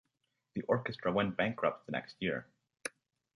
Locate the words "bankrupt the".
1.37-1.91